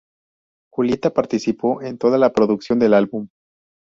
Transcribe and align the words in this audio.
Julieta 0.71 1.13
participó 1.13 1.83
en 1.83 1.99
toda 1.99 2.17
la 2.17 2.33
producción 2.33 2.79
del 2.79 2.95
álbum. 2.95 3.27